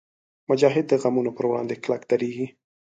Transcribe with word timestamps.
مجاهد 0.49 0.85
د 0.89 0.93
غمونو 1.01 1.31
پر 1.37 1.45
وړاندې 1.47 1.75
کلک 1.83 2.01
درېږي. 2.11 2.47